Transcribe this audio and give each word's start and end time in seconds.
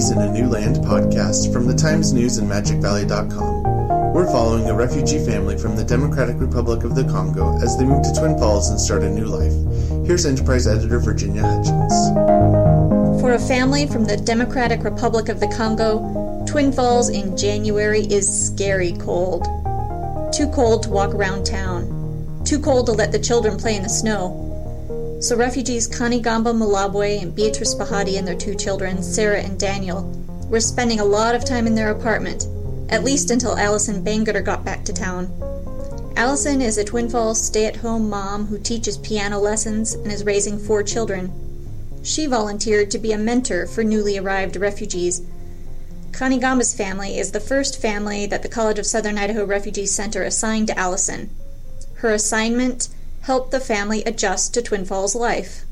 Refugees 0.00 0.16
in 0.16 0.22
a 0.22 0.32
New 0.32 0.48
Land 0.48 0.76
podcast 0.76 1.52
from 1.52 1.66
the 1.66 1.74
Times 1.74 2.14
News 2.14 2.38
and 2.38 2.50
MagicValley.com. 2.50 4.14
We're 4.14 4.32
following 4.32 4.66
a 4.70 4.74
refugee 4.74 5.22
family 5.22 5.58
from 5.58 5.76
the 5.76 5.84
Democratic 5.84 6.40
Republic 6.40 6.84
of 6.84 6.94
the 6.94 7.04
Congo 7.04 7.58
as 7.58 7.76
they 7.76 7.84
move 7.84 8.02
to 8.04 8.14
Twin 8.18 8.38
Falls 8.38 8.70
and 8.70 8.80
start 8.80 9.02
a 9.02 9.10
new 9.10 9.26
life. 9.26 9.52
Here's 10.06 10.24
Enterprise 10.24 10.66
editor 10.66 11.00
Virginia 11.00 11.42
Hutchins. 11.42 11.92
For 13.20 13.34
a 13.34 13.38
family 13.38 13.86
from 13.86 14.06
the 14.06 14.16
Democratic 14.16 14.84
Republic 14.84 15.28
of 15.28 15.38
the 15.38 15.48
Congo, 15.48 16.46
Twin 16.48 16.72
Falls 16.72 17.10
in 17.10 17.36
January 17.36 18.04
is 18.04 18.26
scary 18.26 18.92
cold. 18.92 19.44
Too 20.32 20.48
cold 20.48 20.82
to 20.84 20.88
walk 20.88 21.14
around 21.14 21.44
town. 21.44 22.40
Too 22.46 22.58
cold 22.58 22.86
to 22.86 22.92
let 22.92 23.12
the 23.12 23.18
children 23.18 23.58
play 23.58 23.76
in 23.76 23.82
the 23.82 23.90
snow. 23.90 24.39
So 25.20 25.36
refugees 25.36 25.86
Kanigamba 25.86 26.54
Malabwe 26.54 27.20
and 27.20 27.34
Beatrice 27.34 27.74
Bahati 27.74 28.18
and 28.18 28.26
their 28.26 28.34
two 28.34 28.54
children, 28.54 29.02
Sarah 29.02 29.42
and 29.42 29.60
Daniel, 29.60 30.10
were 30.48 30.60
spending 30.60 30.98
a 30.98 31.04
lot 31.04 31.34
of 31.34 31.44
time 31.44 31.66
in 31.66 31.74
their 31.74 31.90
apartment, 31.90 32.46
at 32.88 33.04
least 33.04 33.30
until 33.30 33.58
Allison 33.58 34.02
Bangerter 34.02 34.42
got 34.42 34.64
back 34.64 34.82
to 34.86 34.94
town. 34.94 35.30
Allison 36.16 36.62
is 36.62 36.78
a 36.78 36.84
Twin 36.84 37.10
Falls 37.10 37.44
stay 37.44 37.66
at 37.66 37.76
home 37.76 38.08
mom 38.08 38.46
who 38.46 38.58
teaches 38.58 38.96
piano 38.96 39.38
lessons 39.38 39.92
and 39.92 40.10
is 40.10 40.24
raising 40.24 40.58
four 40.58 40.82
children. 40.82 41.30
She 42.02 42.24
volunteered 42.24 42.90
to 42.90 42.98
be 42.98 43.12
a 43.12 43.18
mentor 43.18 43.66
for 43.66 43.84
newly 43.84 44.16
arrived 44.16 44.56
refugees. 44.56 45.20
Kanigamba's 46.12 46.74
family 46.74 47.18
is 47.18 47.32
the 47.32 47.40
first 47.40 47.80
family 47.80 48.24
that 48.24 48.42
the 48.42 48.48
College 48.48 48.78
of 48.78 48.86
Southern 48.86 49.18
Idaho 49.18 49.44
Refugee 49.44 49.84
Center 49.84 50.22
assigned 50.22 50.68
to 50.68 50.78
Allison. 50.78 51.28
Her 51.96 52.14
assignment 52.14 52.88
helped 53.22 53.50
the 53.50 53.60
family 53.60 54.02
adjust 54.04 54.54
to 54.54 54.62
Twin 54.62 54.84
Falls 54.84 55.14
life. 55.14 55.64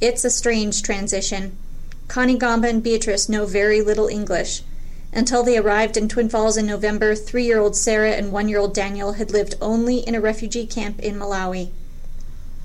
It's 0.00 0.24
a 0.24 0.30
strange 0.30 0.82
transition. 0.82 1.56
Kanigamba 2.08 2.68
and 2.68 2.82
Beatrice 2.82 3.28
know 3.28 3.46
very 3.46 3.80
little 3.80 4.08
English. 4.08 4.62
Until 5.12 5.42
they 5.42 5.56
arrived 5.56 5.96
in 5.96 6.08
Twin 6.08 6.28
Falls 6.28 6.56
in 6.56 6.66
November, 6.66 7.14
three 7.14 7.44
year 7.44 7.58
old 7.58 7.74
Sarah 7.74 8.12
and 8.12 8.30
one 8.30 8.48
year 8.48 8.58
old 8.58 8.74
Daniel 8.74 9.14
had 9.14 9.30
lived 9.30 9.56
only 9.60 9.98
in 9.98 10.14
a 10.14 10.20
refugee 10.20 10.66
camp 10.66 11.00
in 11.00 11.18
Malawi. 11.18 11.70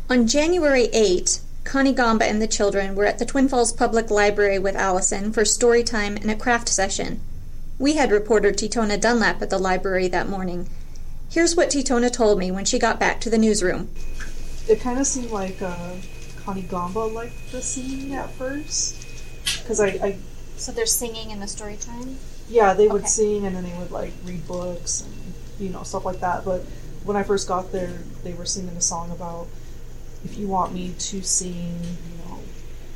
On 0.09 0.27
January 0.27 0.89
8, 0.91 1.39
Kanigamba 1.63 2.23
and 2.23 2.41
the 2.41 2.47
children 2.47 2.93
were 2.93 3.05
at 3.05 3.19
the 3.19 3.25
Twin 3.25 3.47
Falls 3.47 3.71
Public 3.71 4.11
Library 4.11 4.59
with 4.59 4.75
Allison 4.75 5.31
for 5.31 5.45
story 5.45 5.83
time 5.83 6.17
and 6.17 6.29
a 6.29 6.35
craft 6.35 6.67
session. 6.67 7.21
We 7.79 7.93
had 7.93 8.11
reporter 8.11 8.51
Tetona 8.51 8.99
Dunlap 8.99 9.41
at 9.41 9.49
the 9.49 9.57
library 9.57 10.09
that 10.09 10.29
morning, 10.29 10.69
Here's 11.33 11.55
what 11.55 11.69
Tetona 11.69 12.13
told 12.13 12.37
me 12.37 12.51
when 12.51 12.63
she 12.63 12.77
got 12.77 12.99
back 12.99 13.19
to 13.21 13.29
the 13.31 13.39
newsroom. 13.39 13.89
It 14.69 14.79
kind 14.81 14.99
of 14.99 15.07
seemed 15.07 15.31
like 15.31 15.59
uh, 15.63 15.95
Kanigamba 16.45 17.11
liked 17.11 17.51
the 17.51 17.59
singing 17.59 18.13
at 18.13 18.29
first. 18.33 19.03
Because 19.43 19.79
I, 19.79 19.87
I. 19.87 20.17
So 20.57 20.71
they're 20.71 20.85
singing 20.85 21.31
in 21.31 21.39
the 21.39 21.47
story 21.47 21.75
time? 21.77 22.17
Yeah, 22.47 22.75
they 22.75 22.87
would 22.87 23.01
okay. 23.01 23.07
sing 23.07 23.47
and 23.47 23.55
then 23.55 23.63
they 23.63 23.75
would 23.79 23.89
like 23.89 24.13
read 24.25 24.47
books 24.47 25.01
and, 25.01 25.33
you 25.59 25.69
know, 25.69 25.81
stuff 25.81 26.05
like 26.05 26.19
that. 26.19 26.45
But 26.45 26.61
when 27.03 27.17
I 27.17 27.23
first 27.23 27.47
got 27.47 27.71
there, 27.71 28.03
they 28.23 28.33
were 28.33 28.45
singing 28.45 28.77
a 28.77 28.81
song 28.81 29.09
about 29.09 29.47
if 30.23 30.37
you 30.37 30.47
want 30.47 30.71
me 30.71 30.93
to 30.99 31.23
sing, 31.23 31.79
you 31.81 32.29
know, 32.29 32.41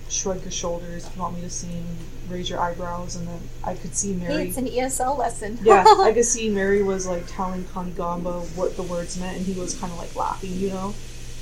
shrug 0.10 0.44
your 0.44 0.52
shoulders. 0.52 1.08
If 1.08 1.16
you 1.16 1.24
want 1.24 1.34
me 1.34 1.42
to 1.42 1.50
sing, 1.50 1.88
raise 2.30 2.50
your 2.50 2.60
eyebrows, 2.60 3.16
and 3.16 3.28
then 3.28 3.40
I 3.64 3.76
could 3.76 3.96
see 3.96 4.14
Mary. 4.14 4.34
Hey, 4.34 4.48
it's 4.48 4.58
an 4.58 4.68
ESL 4.68 5.18
lesson. 5.18 5.58
yeah, 5.62 5.84
I 5.88 6.12
could 6.16 6.26
see 6.26 6.50
Mary 6.50 6.84
was 6.84 7.08
like 7.08 7.24
telling 7.28 7.64
Kanigamba 7.66 8.44
what 8.56 8.76
the 8.76 8.84
words 8.84 9.20
meant, 9.20 9.38
and 9.38 9.46
he 9.46 9.60
was 9.60 9.76
kind 9.76 9.92
of 9.92 10.00
like 10.00 10.16
laughing, 10.16 10.54
you 10.54 10.70
know. 10.70 10.94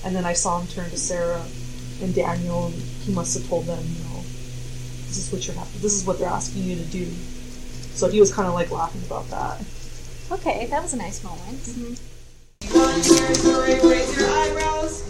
And 0.03 0.15
then 0.15 0.25
I 0.25 0.33
saw 0.33 0.59
him 0.59 0.67
turn 0.67 0.89
to 0.89 0.97
Sarah 0.97 1.43
and 2.01 2.13
Daniel, 2.13 2.67
and 2.67 2.75
he 2.75 3.13
must 3.13 3.37
have 3.37 3.47
told 3.47 3.65
them, 3.65 3.79
you 3.79 4.03
know, 4.05 4.21
this 5.07 5.17
is 5.17 5.31
what 5.31 5.47
you're 5.47 5.55
having. 5.55 5.81
This 5.81 5.93
is 5.93 6.05
what 6.05 6.19
they're 6.19 6.29
asking 6.29 6.63
you 6.63 6.75
to 6.75 6.83
do. 6.85 7.05
So 7.93 8.09
he 8.09 8.19
was 8.19 8.33
kind 8.33 8.47
of 8.47 8.53
like 8.53 8.71
laughing 8.71 9.01
about 9.05 9.29
that. 9.29 9.63
Okay, 10.31 10.67
that 10.67 10.81
was 10.81 10.93
a 10.93 10.97
nice 10.97 11.23
moment. 11.23 11.59
Mm-hmm. 11.59 11.95
raise 13.87 14.17
your 14.17 14.29
eyebrows. 14.29 15.03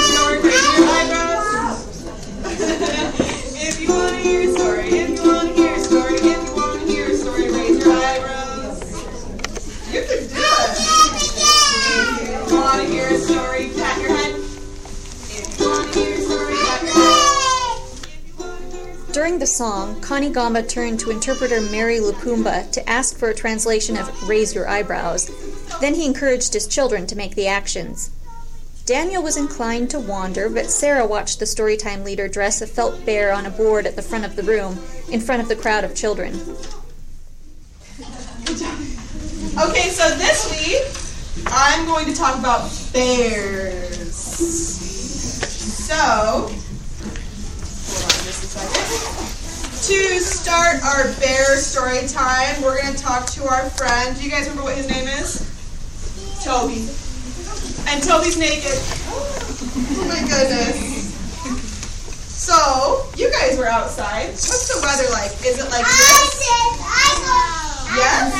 if 2.62 3.80
you 3.80 3.88
want 3.88 4.14
to 4.14 4.20
hear 4.20 4.48
a 4.48 4.52
story, 4.52 4.88
if 4.88 5.10
you 5.10 5.16
want 5.30 5.48
to 5.48 5.54
hear 5.54 5.74
a 5.74 5.80
story, 5.80 6.14
if 6.14 6.22
you 6.22 6.54
want 6.54 6.80
to 6.80 6.86
hear 6.86 7.10
a 7.10 7.16
story, 7.16 7.50
raise 7.50 7.84
your 7.84 7.94
eyebrows. 7.94 8.80
You 9.92 10.02
can 10.02 10.28
do 10.28 10.34
it. 10.36 10.40
If 12.22 12.50
you 12.50 12.56
want 12.56 12.82
to 12.82 12.86
hear 12.88 13.08
a 13.08 13.18
story, 13.18 13.70
pat 13.74 14.00
your 14.00 14.10
head. 14.10 14.34
If 14.34 15.58
you 15.58 15.68
want 15.68 15.92
to 15.92 15.98
hear 15.98 16.14
a 16.14 16.20
story, 16.20 16.54
pat 16.54 16.82
your 16.82 16.92
head. 16.92 17.06
During 19.12 19.38
the 19.38 19.46
song, 19.46 20.00
Kanigamba 20.02 20.68
turned 20.68 21.00
to 21.00 21.10
interpreter 21.10 21.60
Mary 21.62 21.98
Lupumba 21.98 22.70
to 22.72 22.86
ask 22.88 23.16
for 23.16 23.30
a 23.30 23.34
translation 23.34 23.96
of 23.96 24.28
Raise 24.28 24.54
Your 24.54 24.68
Eyebrows. 24.68 25.30
Then 25.80 25.94
he 25.94 26.04
encouraged 26.04 26.52
his 26.52 26.66
children 26.66 27.06
to 27.06 27.16
make 27.16 27.34
the 27.34 27.46
actions. 27.46 28.10
Daniel 28.90 29.22
was 29.22 29.36
inclined 29.36 29.88
to 29.88 30.00
wander, 30.00 30.50
but 30.50 30.68
Sarah 30.68 31.06
watched 31.06 31.38
the 31.38 31.44
storytime 31.44 32.02
leader 32.02 32.26
dress 32.26 32.60
a 32.60 32.66
felt 32.66 33.06
bear 33.06 33.32
on 33.32 33.46
a 33.46 33.50
board 33.50 33.86
at 33.86 33.94
the 33.94 34.02
front 34.02 34.24
of 34.24 34.34
the 34.34 34.42
room, 34.42 34.80
in 35.12 35.20
front 35.20 35.40
of 35.40 35.46
the 35.48 35.54
crowd 35.54 35.84
of 35.84 35.94
children. 35.94 36.34
Okay, 39.62 39.90
so 39.90 40.10
this 40.18 40.50
week 40.50 40.82
I'm 41.46 41.86
going 41.86 42.04
to 42.06 42.12
talk 42.12 42.36
about 42.36 42.62
bears. 42.92 44.16
So, 45.86 45.94
hold 45.94 46.50
on 46.50 48.18
just 48.26 48.42
a 48.42 48.48
second. 48.48 48.74
To 49.86 50.18
start 50.18 50.82
our 50.82 51.04
bear 51.20 51.58
story 51.58 52.08
time, 52.08 52.60
we're 52.60 52.82
going 52.82 52.92
to 52.92 53.00
talk 53.00 53.26
to 53.34 53.44
our 53.44 53.70
friend. 53.70 54.16
Do 54.16 54.24
you 54.24 54.32
guys 54.32 54.48
remember 54.48 54.64
what 54.64 54.76
his 54.76 54.88
name 54.88 55.06
is? 55.06 55.46
Toby. 56.44 56.88
And 57.90 58.00
Toby's 58.04 58.38
naked. 58.38 58.78
Oh 59.10 60.04
my 60.06 60.20
goodness. 60.20 61.10
So, 62.30 63.04
you 63.16 63.30
guys 63.32 63.58
were 63.58 63.66
outside. 63.66 64.30
What's 64.30 64.68
the 64.68 64.80
weather 64.80 65.10
like? 65.12 65.32
Is 65.44 65.58
it 65.58 65.68
like 65.70 65.84
this? 65.84 66.40
Yes? 67.98 68.30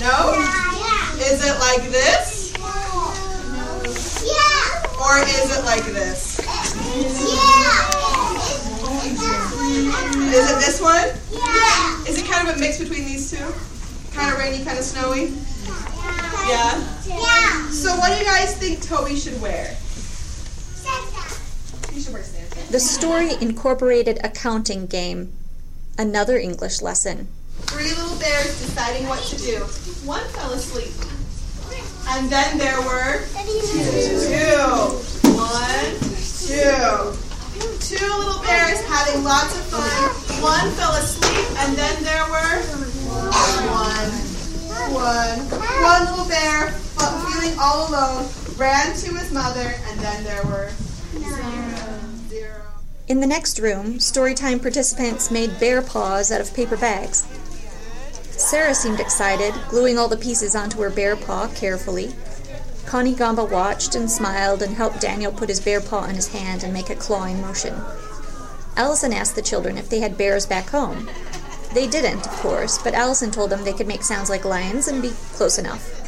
No? 0.00 0.32
Is 1.20 1.44
it 1.44 1.58
like 1.60 1.84
this? 1.90 2.54
Or 4.96 5.18
is 5.18 5.58
it 5.58 5.64
like 5.64 5.84
this? 5.92 6.38
Is 10.32 10.50
it 10.50 10.58
this 10.58 10.80
one? 10.80 11.12
Yeah. 11.30 12.08
Is 12.08 12.18
it 12.18 12.24
kind 12.24 12.48
of 12.48 12.56
a 12.56 12.58
mix 12.58 12.78
between 12.78 13.04
these 13.04 13.30
two? 13.30 13.52
Kind 14.16 14.32
of 14.32 14.38
rainy, 14.38 14.64
kind 14.64 14.78
of 14.78 14.84
snowy? 14.84 15.34
Yeah? 16.48 16.78
Yeah. 17.06 17.70
So 17.70 17.96
what 17.96 18.12
do 18.12 18.18
you 18.18 18.24
guys 18.24 18.56
think 18.56 18.82
Toby 18.82 19.16
should 19.16 19.40
wear? 19.40 19.74
Santa. 20.74 21.92
He 21.92 22.00
should 22.00 22.12
wear 22.12 22.22
Santa. 22.22 22.72
The 22.72 22.80
story 22.80 23.32
incorporated 23.40 24.18
a 24.24 24.28
counting 24.28 24.86
game. 24.86 25.32
Another 25.98 26.38
English 26.38 26.80
lesson. 26.82 27.28
Three 27.62 27.90
little 27.90 28.18
bears 28.18 28.58
deciding 28.60 29.06
what 29.08 29.22
to 29.24 29.36
do. 29.38 29.58
One 30.08 30.24
fell 30.30 30.52
asleep. 30.52 30.92
And 32.08 32.28
then 32.28 32.58
there 32.58 32.80
were 32.80 33.24
two. 33.32 34.58
One, 35.36 35.94
two. 36.42 37.18
Two 37.78 38.06
little 38.18 38.42
bears 38.42 38.80
having 38.86 39.22
lots 39.22 39.54
of 39.54 39.64
fun. 39.66 40.42
One 40.42 40.70
fell 40.72 40.94
asleep, 40.94 41.46
and 41.60 41.76
then 41.76 42.02
there 42.02 42.24
were 42.26 42.62
one 43.70 44.31
one. 44.90 45.38
One 45.82 46.10
little 46.10 46.28
bear, 46.28 46.70
feeling 47.42 47.58
all 47.60 47.88
alone, 47.88 48.28
ran 48.56 48.94
to 48.96 49.14
his 49.14 49.32
mother, 49.32 49.74
and 49.88 50.00
then 50.00 50.24
there 50.24 50.42
were 50.44 50.70
zero. 52.28 52.62
In 53.08 53.20
the 53.20 53.26
next 53.26 53.58
room, 53.58 53.98
storytime 53.98 54.60
participants 54.60 55.30
made 55.30 55.60
bear 55.60 55.82
paws 55.82 56.30
out 56.30 56.40
of 56.40 56.54
paper 56.54 56.76
bags. 56.76 57.26
Sarah 58.30 58.74
seemed 58.74 59.00
excited, 59.00 59.54
gluing 59.68 59.98
all 59.98 60.08
the 60.08 60.16
pieces 60.16 60.54
onto 60.54 60.80
her 60.80 60.90
bear 60.90 61.16
paw 61.16 61.48
carefully. 61.54 62.12
Kanigamba 62.86 63.48
watched 63.48 63.94
and 63.94 64.10
smiled 64.10 64.62
and 64.62 64.74
helped 64.74 65.00
Daniel 65.00 65.32
put 65.32 65.48
his 65.48 65.60
bear 65.60 65.80
paw 65.80 66.00
on 66.00 66.14
his 66.14 66.28
hand 66.28 66.62
and 66.62 66.72
make 66.72 66.90
a 66.90 66.94
clawing 66.96 67.40
motion. 67.40 67.74
Allison 68.76 69.12
asked 69.12 69.34
the 69.34 69.42
children 69.42 69.78
if 69.78 69.88
they 69.88 70.00
had 70.00 70.18
bears 70.18 70.46
back 70.46 70.70
home. 70.70 71.08
They 71.74 71.88
didn't, 71.88 72.26
of 72.26 72.32
course, 72.32 72.78
but 72.78 72.94
Allison 72.94 73.30
told 73.30 73.50
them 73.50 73.64
they 73.64 73.72
could 73.72 73.86
make 73.86 74.02
sounds 74.02 74.28
like 74.28 74.44
lions 74.44 74.88
and 74.88 75.00
be 75.00 75.12
close 75.32 75.58
enough. 75.58 75.98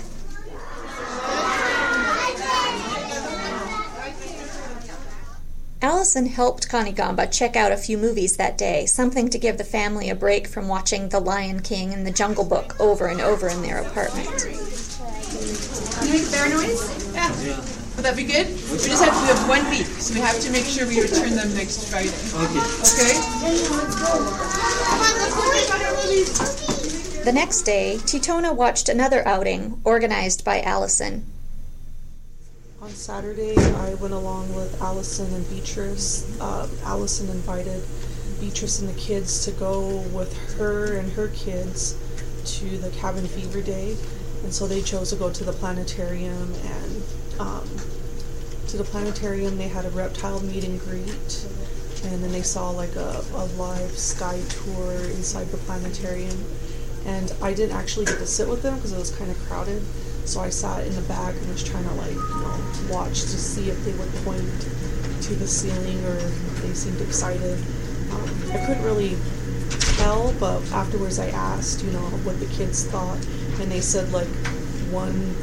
Allison 5.80 6.26
helped 6.26 6.68
Kanigamba 6.68 7.30
check 7.30 7.56
out 7.56 7.72
a 7.72 7.76
few 7.76 7.98
movies 7.98 8.36
that 8.36 8.56
day, 8.56 8.86
something 8.86 9.28
to 9.28 9.38
give 9.38 9.58
the 9.58 9.64
family 9.64 10.08
a 10.08 10.14
break 10.14 10.46
from 10.46 10.66
watching 10.68 11.08
The 11.10 11.20
Lion 11.20 11.60
King 11.60 11.92
and 11.92 12.06
The 12.06 12.10
Jungle 12.10 12.44
Book 12.44 12.78
over 12.80 13.06
and 13.06 13.20
over 13.20 13.48
in 13.48 13.60
their 13.60 13.82
apartment. 13.82 14.28
Can 15.94 16.06
you 16.06 16.14
make 16.14 16.30
bear 16.30 16.48
noise? 16.48 17.14
Yeah. 17.14 17.83
Would 17.96 18.04
that 18.04 18.16
be 18.16 18.24
good? 18.24 18.48
We 18.48 18.78
just 18.78 19.04
have 19.04 19.14
we 19.22 19.28
have 19.28 19.48
one 19.48 19.68
week, 19.70 19.86
so 19.86 20.14
we 20.14 20.20
have 20.20 20.40
to 20.40 20.50
make 20.50 20.64
sure 20.64 20.86
we 20.86 21.00
return 21.00 21.36
them 21.36 21.54
next 21.54 21.88
Friday. 21.88 22.10
Okay. 22.34 22.58
Okay? 22.90 24.24
The 27.24 27.32
next 27.32 27.62
day, 27.62 27.96
Tetona 28.00 28.54
watched 28.54 28.88
another 28.88 29.26
outing 29.26 29.80
organized 29.84 30.44
by 30.44 30.60
Allison. 30.60 31.24
On 32.82 32.90
Saturday, 32.90 33.56
I 33.56 33.94
went 33.94 34.12
along 34.12 34.54
with 34.54 34.78
Allison 34.82 35.32
and 35.32 35.48
Beatrice. 35.48 36.38
Um, 36.40 36.68
Allison 36.84 37.30
invited 37.30 37.82
Beatrice 38.40 38.80
and 38.80 38.90
the 38.90 39.00
kids 39.00 39.44
to 39.46 39.52
go 39.52 40.00
with 40.12 40.36
her 40.58 40.98
and 40.98 41.10
her 41.12 41.28
kids 41.28 41.96
to 42.58 42.76
the 42.76 42.90
Cabin 42.90 43.26
Fever 43.26 43.62
Day. 43.62 43.96
And 44.42 44.52
so 44.52 44.66
they 44.66 44.82
chose 44.82 45.10
to 45.10 45.16
go 45.16 45.32
to 45.32 45.44
the 45.44 45.52
planetarium 45.52 46.52
and 46.52 47.02
um, 47.38 47.68
to 48.68 48.76
the 48.76 48.84
planetarium 48.84 49.56
they 49.58 49.68
had 49.68 49.84
a 49.84 49.90
reptile 49.90 50.40
meet 50.40 50.64
and 50.64 50.80
greet 50.80 51.46
and 52.04 52.22
then 52.22 52.32
they 52.32 52.42
saw 52.42 52.70
like 52.70 52.94
a, 52.96 53.24
a 53.34 53.44
live 53.56 53.96
sky 53.96 54.40
tour 54.48 54.92
inside 54.92 55.46
the 55.48 55.56
planetarium. 55.58 56.44
And 57.06 57.32
I 57.42 57.52
didn't 57.52 57.76
actually 57.76 58.06
get 58.06 58.18
to 58.18 58.26
sit 58.26 58.48
with 58.48 58.62
them 58.62 58.76
because 58.76 58.92
it 58.92 58.98
was 58.98 59.10
kind 59.16 59.30
of 59.30 59.38
crowded 59.46 59.82
so 60.24 60.40
I 60.40 60.48
sat 60.48 60.86
in 60.86 60.94
the 60.94 61.02
back 61.02 61.34
and 61.34 61.48
was 61.48 61.62
trying 61.62 61.84
to 61.84 61.94
like 61.94 62.14
you 62.14 62.40
know 62.40 62.60
watch 62.90 63.20
to 63.20 63.28
see 63.28 63.68
if 63.68 63.84
they 63.84 63.92
would 63.92 64.12
point 64.24 64.40
to 65.22 65.34
the 65.34 65.46
ceiling 65.46 66.02
or 66.06 66.16
if 66.16 66.62
they 66.62 66.72
seemed 66.72 67.00
excited. 67.02 67.58
Um, 68.10 68.52
I 68.52 68.64
couldn't 68.66 68.84
really 68.84 69.16
tell 69.96 70.32
but 70.40 70.62
afterwards 70.72 71.18
I 71.18 71.28
asked 71.28 71.84
you 71.84 71.90
know 71.90 72.06
what 72.24 72.40
the 72.40 72.46
kids 72.46 72.84
thought 72.86 73.18
and 73.60 73.70
they 73.70 73.80
said 73.80 74.12
like 74.12 74.28
one 74.90 75.34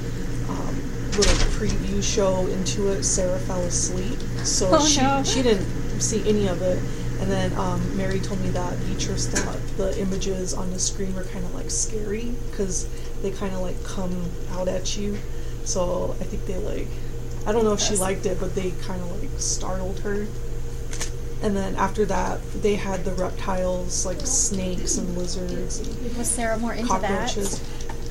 um, 0.50 0.91
little 1.18 1.34
preview 1.58 2.02
show 2.04 2.48
into 2.48 2.88
it, 2.90 3.04
Sarah 3.04 3.40
fell 3.40 3.62
asleep, 3.62 4.20
so 4.44 4.70
Oh, 4.72 4.86
she 4.86 5.02
no. 5.02 5.24
she 5.24 5.42
didn't 5.42 5.66
see 6.00 6.28
any 6.28 6.48
of 6.48 6.62
it. 6.62 6.78
And 7.22 7.30
then 7.30 7.54
um, 7.54 7.96
Mary 7.96 8.20
told 8.20 8.42
me 8.42 8.50
that 8.50 8.74
Beatrice 8.88 9.28
thought 9.28 9.58
the 9.78 10.00
images 10.02 10.54
on 10.56 10.72
the 10.72 10.80
screen 10.80 11.14
were 11.16 11.24
kind 11.26 11.46
of 11.46 11.54
like 11.54 11.70
scary 11.70 12.32
because 12.50 12.88
they 13.22 13.30
kind 13.32 13.54
of 13.54 13.62
like 13.62 13.82
come 13.84 14.26
out 14.52 14.68
at 14.68 14.98
you. 14.98 15.18
So 15.64 16.16
I 16.20 16.24
think 16.24 16.46
they 16.48 16.58
like, 16.58 16.88
I 17.46 17.52
don't 17.52 17.64
know 17.64 17.74
if 17.74 17.80
she 17.80 17.96
liked 17.96 18.26
it, 18.26 18.40
but 18.40 18.56
they 18.56 18.72
kind 18.82 19.00
of 19.02 19.22
like 19.22 19.30
startled 19.40 20.00
her. 20.00 20.26
And 21.44 21.56
then 21.56 21.76
after 21.76 22.06
that, 22.06 22.40
they 22.62 22.76
had 22.76 23.04
the 23.06 23.12
reptiles 23.14 24.06
like 24.06 24.20
snakes 24.22 24.98
and 24.98 25.16
lizards 25.18 25.80
and 25.80 26.18
Was 26.18 26.30
Sarah 26.30 26.58
more 26.58 26.74
into 26.74 26.88
cockroaches. 26.88 27.60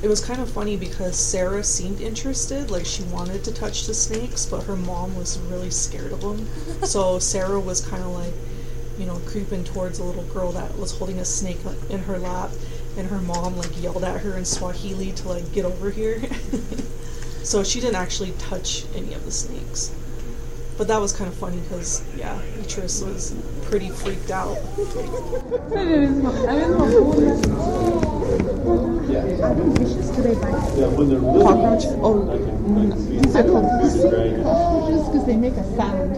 It 0.03 0.07
was 0.07 0.19
kind 0.19 0.41
of 0.41 0.49
funny 0.49 0.77
because 0.77 1.15
Sarah 1.15 1.63
seemed 1.63 2.01
interested, 2.01 2.71
like 2.71 2.87
she 2.87 3.03
wanted 3.03 3.43
to 3.43 3.53
touch 3.53 3.85
the 3.85 3.93
snakes, 3.93 4.47
but 4.47 4.63
her 4.63 4.75
mom 4.75 5.15
was 5.15 5.37
really 5.41 5.69
scared 5.69 6.11
of 6.11 6.21
them. 6.21 6.47
so 6.83 7.19
Sarah 7.19 7.59
was 7.59 7.81
kind 7.81 8.01
of 8.01 8.09
like, 8.09 8.33
you 8.97 9.05
know, 9.05 9.21
creeping 9.27 9.63
towards 9.63 9.99
a 9.99 10.03
little 10.03 10.23
girl 10.23 10.51
that 10.53 10.75
was 10.77 10.97
holding 10.97 11.19
a 11.19 11.25
snake 11.25 11.59
in 11.89 11.99
her 11.99 12.17
lap, 12.17 12.49
and 12.97 13.07
her 13.09 13.21
mom 13.21 13.57
like 13.57 13.79
yelled 13.79 14.03
at 14.03 14.21
her 14.21 14.37
in 14.37 14.45
Swahili 14.45 15.11
to 15.11 15.27
like 15.29 15.51
get 15.53 15.65
over 15.65 15.91
here. 15.91 16.19
so 17.43 17.63
she 17.63 17.79
didn't 17.79 17.95
actually 17.95 18.31
touch 18.39 18.85
any 18.95 19.13
of 19.13 19.23
the 19.25 19.31
snakes. 19.31 19.93
But 20.79 20.87
that 20.87 20.99
was 20.99 21.13
kind 21.13 21.29
of 21.29 21.37
funny 21.37 21.59
because, 21.59 22.01
yeah, 22.15 22.41
Beatrice 22.55 23.03
was 23.03 23.35
pretty 23.65 23.89
freaked 23.89 24.31
out. 24.31 24.57
Cockroach. 31.41 31.85
Oh, 32.01 32.25
these 33.09 33.35
are 33.35 33.43
called 33.43 33.81
hissing 33.81 34.43
cockroaches 34.43 35.07
because 35.07 35.25
they 35.25 35.35
make 35.35 35.53
a 35.53 35.63
sound. 35.75 36.15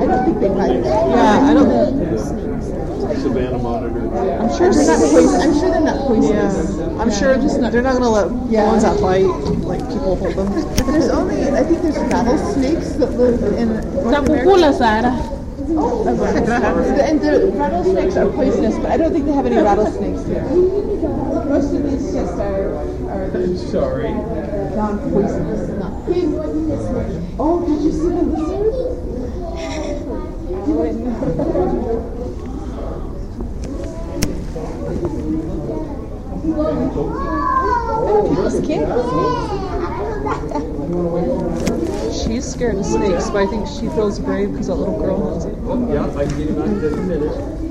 I 0.00 0.06
don't 0.06 0.24
think 0.24 0.40
they 0.40 0.48
bite. 0.48 0.84
Yeah, 0.84 1.50
I 1.50 1.54
don't. 1.54 1.68
Savannah 3.22 3.58
monitor. 3.58 4.00
I'm 4.40 4.48
sure 4.56 4.72
they're 4.72 4.86
not 4.86 4.98
poisonous. 5.00 5.44
I'm 5.44 5.52
sure 5.54 5.70
they're 5.70 5.80
not 5.80 5.98
poisonous. 6.08 6.78
I'm 6.98 7.10
sure 7.10 7.34
just 7.36 7.60
not, 7.60 7.72
they're 7.72 7.82
not 7.82 7.92
gonna 7.94 8.10
let 8.10 8.50
Yeah. 8.50 8.66
ones 8.66 8.82
that 8.82 9.00
bite 9.00 9.26
like 9.66 9.80
people 9.88 10.16
hold 10.16 10.34
them. 10.34 10.52
There's 10.90 11.08
only, 11.08 11.50
I 11.50 11.62
think 11.62 11.82
there's 11.82 11.98
rattlesnakes 11.98 12.92
that 12.92 13.12
live 13.12 13.42
in 13.58 13.74
North 14.02 14.28
America. 14.28 15.41
And 15.68 17.20
the 17.20 17.52
rattlesnakes 17.54 18.16
are 18.16 18.28
poisonous, 18.30 18.76
but 18.76 18.86
I 18.90 18.96
don't 18.96 19.12
think 19.12 19.26
they 19.26 19.32
have 19.32 19.46
any 19.46 19.56
rattlesnakes 19.56 20.24
here. 20.26 20.42
Most 20.42 21.72
of 21.74 21.82
these 21.84 22.12
just 22.12 22.34
are, 22.34 22.74
are 23.08 23.56
Sorry. 23.56 24.12
non-poisonous. 24.74 25.68
Not 25.78 26.04
poisonous. 26.06 27.34
Oh, 27.38 27.64
did 27.66 27.82
you 27.82 27.92
see 27.92 28.08
the 28.08 28.22
lizard? 28.22 28.74
You 30.66 30.74
wouldn't 30.74 31.04
know. 31.04 31.12
She's 42.12 42.44
scared 42.44 42.76
of 42.76 42.84
snakes, 42.84 43.30
but 43.30 43.42
I 43.42 43.46
think 43.46 43.66
she 43.66 43.88
feels 43.88 44.18
brave 44.18 44.52
because 44.52 44.66
that 44.66 44.74
little 44.74 44.98
girl 44.98 45.18
knows 45.18 45.46
it. 45.46 45.56
Yeah, 45.92 46.04
I 46.14 46.26
can 46.26 46.38
get 46.38 46.48
him 46.48 46.60
out 46.60 46.68
in 46.68 46.80
just 46.80 46.94
a 46.94 47.00
minute. 47.00 47.62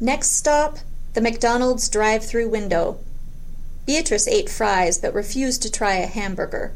Next 0.00 0.30
stop, 0.32 0.78
the 1.12 1.20
McDonald's 1.20 1.88
drive 1.88 2.24
through 2.24 2.48
window. 2.48 2.98
Beatrice 3.86 4.26
ate 4.26 4.48
fries 4.48 4.96
but 4.98 5.12
refused 5.12 5.60
to 5.62 5.70
try 5.70 5.96
a 5.96 6.06
hamburger. 6.06 6.72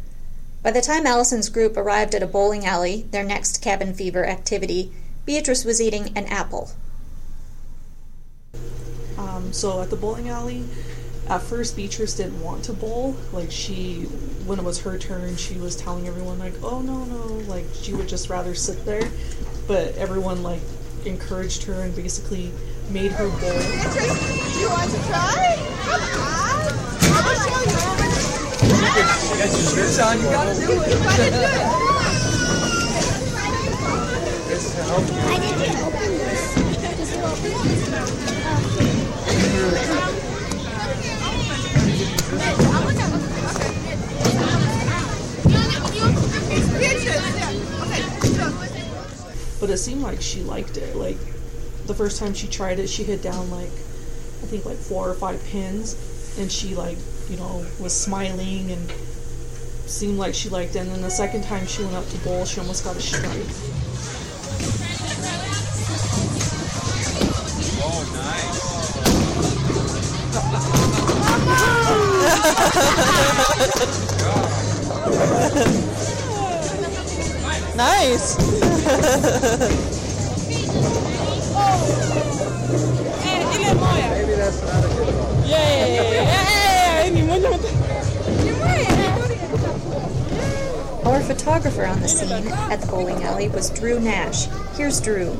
By 0.62 0.70
the 0.70 0.82
time 0.82 1.06
Allison's 1.06 1.48
group 1.48 1.76
arrived 1.76 2.14
at 2.14 2.22
a 2.22 2.26
bowling 2.26 2.66
alley, 2.66 3.06
their 3.10 3.24
next 3.24 3.62
cabin 3.62 3.94
fever 3.94 4.26
activity, 4.26 4.92
Beatrice 5.24 5.64
was 5.64 5.80
eating 5.80 6.12
an 6.16 6.26
apple. 6.26 6.72
Um, 9.16 9.52
so 9.52 9.80
at 9.82 9.90
the 9.90 9.96
bowling 9.96 10.28
alley, 10.28 10.64
at 11.28 11.42
first 11.42 11.76
Beatrice 11.76 12.14
didn't 12.14 12.40
want 12.42 12.64
to 12.64 12.72
bowl. 12.72 13.14
Like 13.32 13.50
she, 13.50 14.02
when 14.46 14.58
it 14.58 14.64
was 14.64 14.80
her 14.80 14.98
turn, 14.98 15.36
she 15.36 15.54
was 15.56 15.76
telling 15.76 16.08
everyone 16.08 16.38
like, 16.38 16.54
"Oh 16.62 16.80
no, 16.80 17.04
no!" 17.04 17.24
Like 17.46 17.66
she 17.74 17.94
would 17.94 18.08
just 18.08 18.30
rather 18.30 18.54
sit 18.54 18.84
there. 18.84 19.10
But 19.66 19.94
everyone 19.96 20.42
like 20.42 20.62
encouraged 21.04 21.64
her 21.64 21.74
and 21.82 21.94
basically 21.94 22.50
made 22.90 23.12
her 23.12 23.28
bowl. 23.28 23.38
beatrice, 23.38 24.58
You 24.58 24.70
want 24.70 24.90
to 24.90 24.98
try? 25.06 25.56
I 27.00 27.22
will 27.24 27.36
show 27.44 27.60
you. 27.62 27.78
You 28.68 29.36
got 29.38 29.50
your 29.52 29.66
shirts 29.70 29.98
on, 29.98 30.18
you 30.18 30.24
gotta 30.24 30.54
do 30.54 30.62
it. 30.62 30.88
You 30.88 30.98
gotta 30.98 31.30
do 31.30 31.40
it. 40.04 40.07
But 49.60 49.70
it 49.70 49.78
seemed 49.78 50.02
like 50.02 50.20
she 50.20 50.42
liked 50.42 50.76
it. 50.76 50.94
Like 50.96 51.18
the 51.86 51.94
first 51.94 52.18
time 52.18 52.32
she 52.32 52.46
tried 52.46 52.78
it, 52.78 52.88
she 52.88 53.02
hit 53.02 53.22
down 53.22 53.50
like 53.50 53.72
I 54.42 54.46
think 54.46 54.64
like 54.64 54.76
four 54.76 55.08
or 55.08 55.14
five 55.14 55.44
pins, 55.46 55.96
and 56.38 56.50
she 56.50 56.74
like 56.74 56.96
you 57.28 57.36
know 57.36 57.66
was 57.80 57.92
smiling 57.92 58.70
and 58.70 58.90
seemed 59.86 60.18
like 60.18 60.34
she 60.34 60.48
liked 60.48 60.76
it. 60.76 60.80
And 60.80 60.90
then 60.90 61.02
the 61.02 61.10
second 61.10 61.42
time 61.44 61.66
she 61.66 61.82
went 61.82 61.96
up 61.96 62.08
to 62.08 62.18
bowl, 62.18 62.44
she 62.44 62.60
almost 62.60 62.84
got 62.84 62.96
a 62.96 63.00
strike. 63.00 63.77
Nice. 77.78 78.36
Our 91.04 91.22
photographer 91.22 91.86
on 91.86 92.00
the 92.00 92.08
scene 92.08 92.32
at 92.32 92.80
the 92.80 92.86
bowling 92.88 93.22
alley 93.22 93.48
was 93.48 93.70
Drew 93.70 94.00
Nash. 94.00 94.46
Here's 94.76 95.00
Drew. 95.00 95.36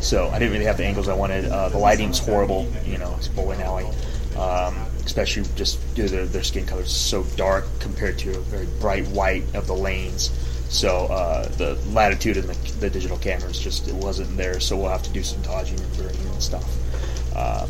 So 0.00 0.28
I 0.28 0.38
didn't 0.38 0.52
really 0.52 0.64
have 0.64 0.76
the 0.76 0.84
angles 0.84 1.08
I 1.08 1.14
wanted. 1.14 1.46
Uh, 1.46 1.70
the 1.70 1.78
lighting's 1.78 2.20
horrible, 2.20 2.68
you 2.84 2.98
know, 2.98 3.16
it's 3.18 3.26
bowling 3.26 3.60
alley. 3.62 3.86
Um, 4.36 4.76
especially 5.08 5.42
just 5.56 5.80
to 5.96 6.06
their, 6.06 6.26
their 6.26 6.44
skin 6.44 6.66
color 6.66 6.82
is 6.82 6.94
so 6.94 7.24
dark 7.34 7.64
compared 7.80 8.18
to 8.18 8.36
a 8.36 8.40
very 8.40 8.66
bright 8.78 9.08
white 9.08 9.42
of 9.54 9.66
the 9.66 9.74
lanes. 9.74 10.30
So 10.68 11.06
uh, 11.06 11.48
the 11.56 11.76
latitude 11.92 12.36
in 12.36 12.46
the, 12.46 12.52
the 12.78 12.90
digital 12.90 13.16
cameras 13.16 13.58
just 13.58 13.88
it 13.88 13.94
wasn't 13.94 14.36
there. 14.36 14.60
So 14.60 14.76
we'll 14.76 14.90
have 14.90 15.02
to 15.04 15.12
do 15.12 15.22
some 15.22 15.40
dodging 15.40 15.80
and 15.80 15.96
burning 15.96 16.20
and 16.20 16.42
stuff. 16.42 16.66
Uh, 17.34 17.66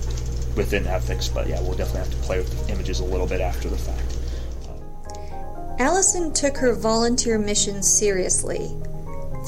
within 0.56 0.84
ethics. 0.88 1.28
But 1.28 1.46
yeah, 1.46 1.60
we'll 1.60 1.76
definitely 1.76 2.00
have 2.00 2.10
to 2.10 2.26
play 2.26 2.38
with 2.38 2.66
the 2.66 2.72
images 2.72 2.98
a 2.98 3.04
little 3.04 3.26
bit 3.26 3.40
after 3.40 3.68
the 3.68 3.78
fact. 3.78 4.16
Allison 5.78 6.32
took 6.32 6.56
her 6.56 6.74
volunteer 6.74 7.38
mission 7.38 7.84
seriously. 7.84 8.74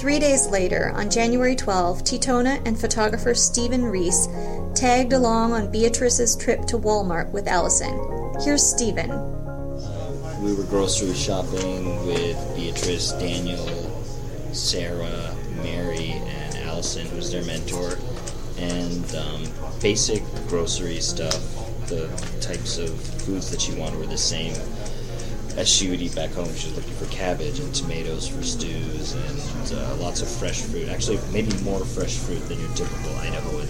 Three 0.01 0.19
days 0.19 0.47
later, 0.47 0.93
on 0.95 1.11
January 1.11 1.55
12, 1.55 2.05
Tetona 2.05 2.67
and 2.67 2.81
photographer 2.81 3.35
Stephen 3.35 3.85
Reese 3.85 4.29
tagged 4.75 5.13
along 5.13 5.53
on 5.53 5.71
Beatrice's 5.71 6.35
trip 6.35 6.65
to 6.69 6.79
Walmart 6.79 7.31
with 7.33 7.47
Allison. 7.47 7.93
Here's 8.43 8.63
Stephen. 8.63 9.11
We 10.43 10.55
were 10.55 10.65
grocery 10.65 11.13
shopping 11.13 12.07
with 12.07 12.57
Beatrice, 12.57 13.13
Daniel, 13.13 13.69
Sarah, 14.53 15.37
Mary, 15.57 16.13
and 16.13 16.57
Allison, 16.67 17.05
who's 17.09 17.31
their 17.31 17.45
mentor, 17.45 17.99
and 18.57 19.15
um, 19.15 19.45
basic 19.83 20.23
grocery 20.49 21.01
stuff. 21.01 21.39
The 21.89 22.09
types 22.41 22.79
of 22.79 22.89
foods 22.99 23.51
that 23.51 23.61
she 23.61 23.75
wanted 23.75 23.99
were 23.99 24.07
the 24.07 24.17
same 24.17 24.55
as 25.57 25.69
she 25.69 25.91
would 25.91 26.01
eat 26.01 26.15
back 26.15 26.31
home. 26.31 26.53
She 26.55 26.69
was 26.69 26.77
looking 26.77 26.95
for 26.95 27.07
cabbage 27.07 27.61
and 27.61 27.75
tomatoes 27.75 28.29
for 28.29 28.43
stews 28.43 29.13
and 29.13 29.79
uh, 29.79 29.97
lots 29.97 30.23
of 30.23 30.29
fresh 30.29 30.63
fruit. 30.63 30.89
Actually, 30.89 31.19
maybe 31.33 31.57
more 31.63 31.85
fresh 31.85 32.17
fruit 32.17 32.41
than 32.49 32.61
your 32.61 32.71
typical 32.71 33.11
Idahoan 33.13 33.69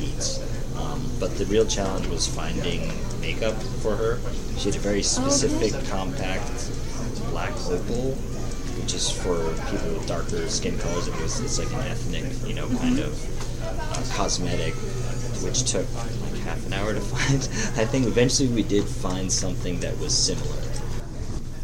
eats. 0.00 0.40
Um, 0.76 1.02
but 1.18 1.36
the 1.36 1.46
real 1.46 1.66
challenge 1.66 2.06
was 2.06 2.26
finding 2.26 2.92
makeup 3.20 3.54
for 3.82 3.96
her. 3.96 4.18
She 4.56 4.70
had 4.70 4.76
a 4.76 4.80
very 4.80 5.02
specific, 5.02 5.72
compact 5.88 6.70
black 7.30 7.52
opal, 7.66 8.14
which 8.80 8.94
is 8.94 9.10
for 9.10 9.36
people 9.70 9.94
with 9.94 10.06
darker 10.06 10.48
skin 10.48 10.78
colors. 10.78 11.08
It 11.08 11.20
was 11.20 11.40
it's 11.40 11.58
like 11.58 11.72
an 11.72 11.90
ethnic, 11.90 12.24
you 12.48 12.54
know, 12.54 12.68
kind 12.78 12.98
of 13.00 13.62
uh, 13.62 14.16
cosmetic, 14.16 14.74
which 15.42 15.64
took 15.70 15.86
like 15.94 16.40
half 16.42 16.64
an 16.66 16.72
hour 16.72 16.94
to 16.94 17.00
find. 17.14 17.42
I 17.76 17.84
think 17.84 18.06
eventually 18.06 18.48
we 18.48 18.62
did 18.62 18.84
find 18.84 19.30
something 19.30 19.80
that 19.80 19.98
was 19.98 20.16
similar. 20.16 20.57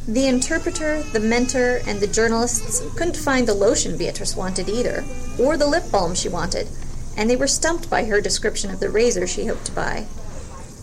The 0.06 0.26
interpreter, 0.26 1.02
the 1.02 1.20
mentor, 1.20 1.80
and 1.87 1.99
the 1.99 2.06
journalists 2.06 2.82
couldn't 2.94 3.16
find 3.16 3.49
the 3.49 3.54
lotion 3.54 3.96
Beatrice 3.96 4.37
wanted 4.37 4.68
either, 4.68 5.02
or 5.40 5.56
the 5.56 5.66
lip 5.66 5.90
balm 5.90 6.14
she 6.14 6.28
wanted, 6.28 6.68
and 7.16 7.30
they 7.30 7.37
were 7.37 7.46
stumped 7.46 7.88
by 7.88 8.04
her 8.04 8.20
description 8.20 8.70
of 8.70 8.80
the 8.80 8.90
razor 8.90 9.26
she 9.26 9.46
hoped 9.46 9.64
to 9.64 9.73
buy. 9.73 10.06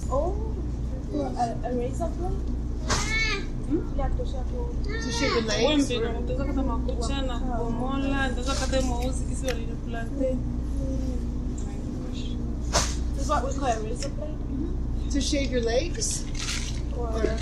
Oh, 0.10 0.34
a, 1.13 1.56
a 1.68 1.74
razor 1.75 2.08
blade? 2.18 2.34
To 4.88 5.12
shave 5.12 5.34
your 5.34 5.44
legs? 5.44 5.88
This 5.88 6.00
mm-hmm. 6.00 6.18
mm-hmm. 12.12 13.20
is 13.20 13.30
what 13.30 13.44
we 13.46 13.54
call 13.54 13.68
a 13.68 13.80
razor 13.82 14.10
blade? 14.10 15.12
To 15.12 15.22
shave 15.22 15.51
your 15.51 15.62
legs? 15.62 16.25
Or 16.98 17.08
Or 17.08 17.38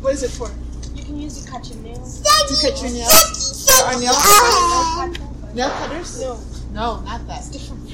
what 0.00 0.12
is 0.14 0.22
it 0.22 0.30
for? 0.30 0.50
you 0.94 1.04
can 1.04 1.20
use 1.20 1.38
it 1.42 1.46
to 1.46 1.50
cut 1.52 1.68
your 1.68 1.78
nails. 1.82 2.20
To 2.22 2.54
cut 2.60 2.80
your 2.82 2.90
nails? 2.90 3.66
There 3.66 3.86
are 3.86 4.00
nail 4.00 4.14
cutters? 4.14 5.18
No, 5.18 5.54
Nail 5.54 5.70
cutters? 5.70 6.20
no. 6.20 6.40
No, 6.72 7.00
not 7.02 7.26
that. 7.26 7.48
Different. 7.52 7.88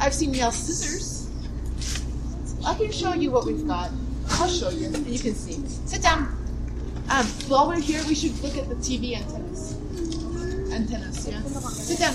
I've 0.00 0.14
seen 0.14 0.32
nail 0.32 0.50
scissors. 0.50 1.28
I 2.64 2.74
can 2.74 2.90
show 2.92 3.12
you 3.14 3.30
what 3.30 3.46
we've 3.46 3.66
got. 3.66 3.90
I'll 4.30 4.48
show 4.48 4.70
you, 4.70 4.86
and 4.86 5.06
you 5.06 5.18
can 5.18 5.34
see. 5.34 5.64
Sit 5.86 6.02
down. 6.02 6.36
Um, 7.10 7.26
while 7.48 7.68
we're 7.68 7.80
here, 7.80 8.02
we 8.08 8.14
should 8.14 8.38
look 8.42 8.56
at 8.56 8.68
the 8.68 8.74
TV 8.76 9.16
antennas. 9.16 9.74
Antennas, 10.72 11.28
yeah. 11.28 11.42
Sit 11.42 11.98
down. 11.98 12.14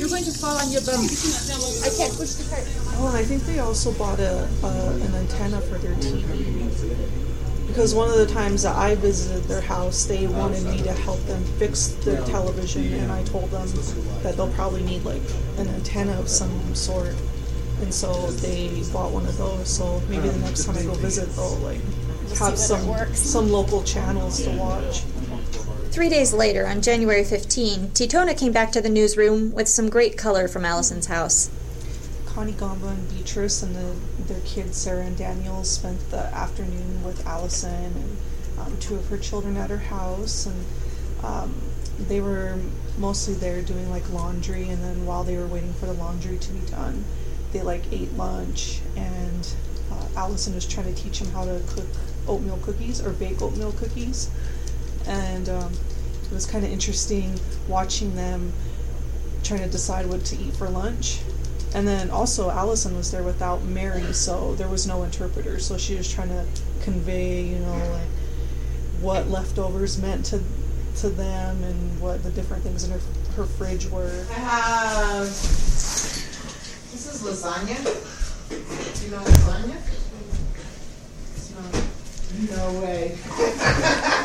You're 0.00 0.08
going 0.08 0.24
to 0.24 0.32
fall 0.32 0.56
on 0.56 0.70
your 0.72 0.80
bum. 0.80 1.04
I 1.04 1.92
can't 1.94 2.16
push 2.16 2.32
the 2.40 2.48
cart. 2.48 2.64
Oh, 2.96 3.08
and 3.08 3.18
I 3.18 3.22
think 3.22 3.42
they 3.42 3.58
also 3.58 3.92
bought 3.92 4.18
a, 4.18 4.48
a 4.64 4.96
an 4.96 5.14
antenna 5.14 5.60
for 5.60 5.76
their 5.76 5.92
TV. 5.96 7.66
Because 7.66 7.94
one 7.94 8.08
of 8.08 8.16
the 8.16 8.26
times 8.26 8.62
that 8.62 8.74
I 8.76 8.94
visited 8.94 9.44
their 9.44 9.60
house, 9.60 10.06
they 10.06 10.26
wanted 10.26 10.64
me 10.64 10.78
to 10.84 10.92
help 10.94 11.20
them 11.26 11.44
fix 11.58 11.88
their 12.02 12.22
television, 12.24 12.94
and 12.94 13.12
I 13.12 13.22
told 13.24 13.50
them 13.50 13.68
that 14.22 14.38
they'll 14.38 14.52
probably 14.54 14.82
need 14.84 15.04
like 15.04 15.20
an 15.58 15.68
antenna 15.68 16.18
of 16.18 16.30
some 16.30 16.74
sort. 16.74 17.14
And 17.82 17.92
so 17.92 18.30
they 18.40 18.82
bought 18.94 19.12
one 19.12 19.26
of 19.26 19.36
those. 19.36 19.68
So 19.68 20.00
maybe 20.08 20.30
the 20.30 20.38
next 20.38 20.64
time 20.64 20.78
I 20.78 20.82
go 20.82 20.94
visit, 20.94 21.28
they'll 21.36 21.56
like 21.56 21.82
have 22.38 22.56
some 22.58 23.14
some 23.14 23.52
local 23.52 23.82
channels 23.82 24.42
to 24.44 24.50
watch. 24.52 25.02
Three 25.90 26.08
days 26.08 26.32
later, 26.32 26.68
on 26.68 26.82
January 26.82 27.24
15, 27.24 27.88
Tetona 27.88 28.38
came 28.38 28.52
back 28.52 28.70
to 28.72 28.80
the 28.80 28.88
newsroom 28.88 29.52
with 29.52 29.66
some 29.66 29.90
great 29.90 30.16
color 30.16 30.46
from 30.46 30.64
Allison's 30.64 31.06
house. 31.06 31.50
Kanigamba 32.26 32.92
and 32.92 33.08
Beatrice 33.08 33.64
and 33.64 33.74
the, 33.74 33.96
their 34.32 34.40
kids, 34.42 34.76
Sarah 34.76 35.04
and 35.04 35.18
Daniel, 35.18 35.64
spent 35.64 35.98
the 36.12 36.26
afternoon 36.32 37.02
with 37.02 37.26
Allison 37.26 37.72
and 37.72 38.16
um, 38.60 38.76
two 38.78 38.94
of 38.94 39.08
her 39.08 39.18
children 39.18 39.56
at 39.56 39.68
her 39.68 39.78
house. 39.78 40.46
And 40.46 40.64
um, 41.24 41.60
they 41.98 42.20
were 42.20 42.56
mostly 42.96 43.34
there 43.34 43.60
doing 43.60 43.90
like 43.90 44.08
laundry. 44.12 44.68
And 44.68 44.80
then 44.84 45.06
while 45.06 45.24
they 45.24 45.36
were 45.36 45.48
waiting 45.48 45.72
for 45.72 45.86
the 45.86 45.94
laundry 45.94 46.38
to 46.38 46.52
be 46.52 46.64
done, 46.70 47.04
they 47.52 47.62
like 47.62 47.82
ate 47.92 48.12
lunch. 48.12 48.78
And 48.94 49.54
uh, 49.90 50.06
Allison 50.16 50.54
was 50.54 50.68
trying 50.68 50.94
to 50.94 51.02
teach 51.02 51.18
them 51.18 51.32
how 51.32 51.46
to 51.46 51.60
cook 51.66 51.88
oatmeal 52.28 52.60
cookies 52.62 53.04
or 53.04 53.10
bake 53.10 53.42
oatmeal 53.42 53.72
cookies. 53.72 54.30
And 55.06 55.48
um, 55.48 55.72
it 56.24 56.32
was 56.32 56.46
kind 56.46 56.64
of 56.64 56.70
interesting 56.70 57.38
watching 57.68 58.14
them 58.14 58.52
trying 59.42 59.60
to 59.60 59.68
decide 59.68 60.06
what 60.06 60.24
to 60.26 60.36
eat 60.36 60.54
for 60.54 60.68
lunch. 60.68 61.20
And 61.74 61.86
then 61.86 62.10
also 62.10 62.50
Allison 62.50 62.96
was 62.96 63.10
there 63.10 63.22
without 63.22 63.62
Mary, 63.62 64.12
so 64.12 64.54
there 64.56 64.68
was 64.68 64.86
no 64.86 65.02
interpreter. 65.04 65.58
So 65.60 65.78
she 65.78 65.94
was 65.94 66.12
trying 66.12 66.28
to 66.28 66.44
convey, 66.82 67.42
you 67.42 67.58
know, 67.60 67.76
like 67.92 68.08
what 69.00 69.28
leftovers 69.28 70.00
meant 70.00 70.24
to 70.26 70.42
to 70.96 71.08
them 71.08 71.62
and 71.62 72.00
what 72.00 72.22
the 72.22 72.30
different 72.30 72.62
things 72.62 72.84
in 72.84 72.90
her 72.90 73.00
her 73.36 73.44
fridge 73.44 73.86
were. 73.88 74.26
I 74.30 74.34
have. 74.34 75.26
This 76.90 77.06
is 77.14 77.22
lasagna. 77.22 77.78
Do 78.48 79.04
you 79.04 79.10
know 79.12 79.18
lasagna? 79.18 79.76
No, 82.50 82.72
no 82.72 82.80
way. 82.80 83.18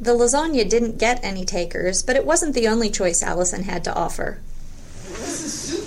The 0.00 0.14
lasagna 0.14 0.68
didn't 0.68 0.96
get 0.98 1.20
any 1.22 1.44
takers, 1.44 2.02
but 2.02 2.16
it 2.16 2.24
wasn't 2.24 2.54
the 2.54 2.66
only 2.68 2.88
choice 2.88 3.22
Allison 3.22 3.64
had 3.64 3.84
to 3.84 3.94
offer. 3.94 4.38
This 5.08 5.44
is 5.44 5.52
soup. 5.52 5.84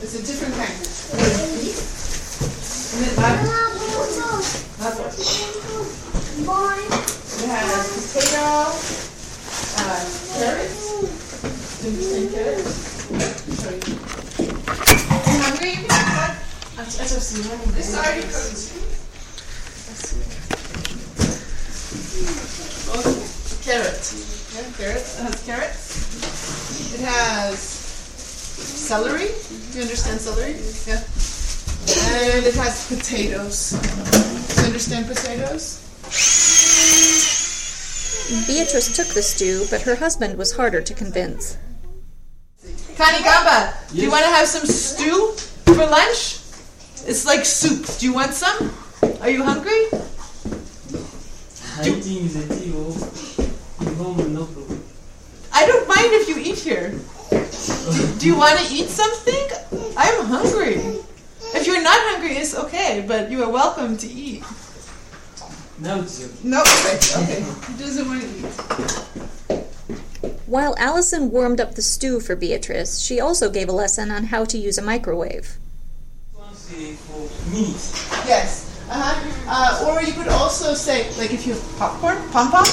It's 0.00 0.14
a 0.14 0.22
different 0.24 0.54
kind. 0.54 0.72
And 2.94 3.04
it 3.04 3.12
has, 3.18 3.44
it 7.42 7.50
has 7.50 7.86
potato, 7.92 8.48
uh, 9.76 10.02
carrots. 10.38 10.80
Do 11.82 11.90
you 11.90 11.92
understand 11.92 12.26
carrots? 12.32 12.72
Show 13.62 13.74
you. 13.74 13.94
Are 15.12 15.32
you 15.32 15.40
hungry? 15.42 15.74
This 18.18 18.74
already 22.90 23.20
cooked. 23.62 24.06
Yeah, 24.54 24.66
carrots. 24.76 25.18
It 25.18 25.22
has 25.22 25.44
carrots. 25.44 26.94
It 26.94 27.00
has 27.00 27.58
celery. 27.58 29.28
Do 29.70 29.78
you 29.78 29.82
understand 29.82 30.20
celery? 30.20 30.56
Yeah. 30.86 31.02
And 32.36 32.44
it 32.44 32.54
has 32.54 32.88
potatoes. 32.88 33.72
Do 33.72 34.60
you 34.60 34.66
understand 34.66 35.06
potatoes? 35.06 35.84
Beatrice 38.46 38.96
took 38.96 39.08
the 39.08 39.22
stew, 39.22 39.66
but 39.70 39.82
her 39.82 39.94
husband 39.94 40.36
was 40.36 40.52
harder 40.52 40.82
to 40.82 40.94
convince. 40.94 41.56
Kanigamba, 42.96 43.72
do 43.92 44.02
you 44.02 44.10
want 44.10 44.24
to 44.24 44.30
have 44.30 44.48
some 44.48 44.66
stew 44.66 45.32
for 45.64 45.86
lunch? 45.86 46.37
It's 47.06 47.24
like 47.26 47.44
soup. 47.44 47.86
Do 47.98 48.06
you 48.06 48.12
want 48.12 48.34
some? 48.34 48.72
Are 49.20 49.30
you 49.30 49.42
hungry? 49.42 49.86
I 55.52 55.66
don't 55.66 55.88
mind 55.88 56.12
if 56.12 56.28
you 56.28 56.38
eat 56.38 56.58
here. 56.58 56.90
Do, 57.30 58.18
do 58.18 58.26
you 58.26 58.36
want 58.36 58.58
to 58.60 58.74
eat 58.74 58.88
something? 58.88 59.48
I'm 59.96 60.26
hungry. 60.26 60.74
If 61.54 61.66
you're 61.66 61.82
not 61.82 61.98
hungry, 62.10 62.36
it's 62.36 62.54
okay, 62.54 63.04
but 63.06 63.30
you 63.30 63.42
are 63.42 63.50
welcome 63.50 63.96
to 63.98 64.06
eat. 64.06 64.44
No, 65.80 66.00
it's 66.00 66.42
No, 66.42 66.60
okay, 66.60 66.98
okay. 67.22 67.44
He 67.72 67.78
doesn't 67.78 68.06
want 68.06 68.22
to 68.22 68.28
eat. 68.28 69.64
While 70.46 70.74
Allison 70.78 71.30
warmed 71.30 71.60
up 71.60 71.74
the 71.74 71.82
stew 71.82 72.20
for 72.20 72.34
Beatrice, 72.34 72.98
she 73.00 73.20
also 73.20 73.50
gave 73.50 73.68
a 73.68 73.72
lesson 73.72 74.10
on 74.10 74.24
how 74.24 74.44
to 74.46 74.58
use 74.58 74.78
a 74.78 74.82
microwave. 74.82 75.58
For 76.68 77.24
minutes. 77.50 77.96
Yes. 78.28 78.68
Uh-huh. 78.90 79.16
Uh, 79.48 79.88
or 79.88 80.02
you 80.02 80.12
could 80.12 80.28
also 80.28 80.74
say, 80.74 81.08
like 81.16 81.32
if 81.32 81.46
you 81.46 81.54
have 81.54 81.78
popcorn, 81.78 82.16
pom 82.30 82.50
pom, 82.50 82.64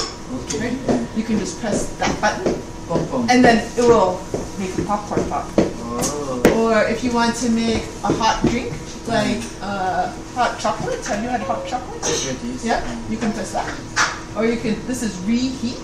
right? 0.60 0.76
You 1.16 1.24
can 1.24 1.38
just 1.38 1.60
press 1.60 1.92
that 1.96 2.12
button, 2.20 2.60
Pom 2.88 3.06
pom. 3.08 3.28
and 3.30 3.44
then 3.44 3.64
it 3.76 3.84
will 3.84 4.20
make 4.58 4.72
the 4.76 4.84
popcorn 4.84 5.28
pop. 5.28 5.48
Oh. 5.56 6.42
Or 6.56 6.84
if 6.88 7.04
you 7.04 7.12
want 7.12 7.36
to 7.36 7.48
make 7.50 7.84
a 8.04 8.12
hot 8.12 8.40
drink, 8.48 8.72
like 9.08 9.40
uh, 9.62 10.12
hot 10.34 10.58
chocolate. 10.58 11.04
Have 11.06 11.22
you 11.22 11.28
had 11.28 11.40
hot 11.42 11.66
chocolate? 11.66 12.02
Yeah, 12.64 12.80
you 13.08 13.16
can 13.16 13.32
press 13.32 13.52
that. 13.52 13.68
Or 14.36 14.44
you 14.44 14.56
can. 14.56 14.74
This 14.86 15.02
is 15.02 15.16
reheat. 15.24 15.80